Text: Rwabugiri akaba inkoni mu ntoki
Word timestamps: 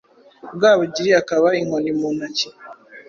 Rwabugiri 0.55 1.11
akaba 1.21 1.47
inkoni 1.61 1.91
mu 1.99 2.09
ntoki 2.15 2.47